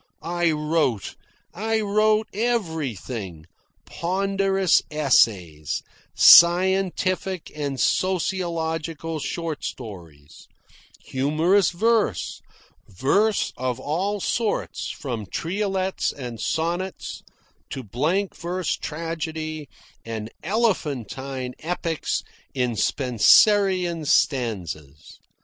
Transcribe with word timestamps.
I 0.23 0.49
wrote, 0.49 1.13
I 1.53 1.79
wrote 1.81 2.27
everything 2.33 3.45
ponderous 3.85 4.81
essays, 4.89 5.83
scientific 6.15 7.51
and 7.55 7.79
sociological 7.79 9.19
short 9.19 9.63
stories, 9.63 10.47
humorous 11.05 11.69
verse, 11.69 12.41
verse 12.87 13.53
of 13.57 13.79
all 13.79 14.19
sorts 14.19 14.89
from 14.89 15.27
triolets 15.27 16.11
and 16.11 16.39
sonnets 16.41 17.21
to 17.69 17.83
blank 17.83 18.35
verse 18.35 18.75
tragedy 18.77 19.69
and 20.03 20.31
elephantine 20.43 21.53
epics 21.59 22.23
in 22.55 22.75
Spenserian 22.75 24.05
stanzas. 24.05 25.19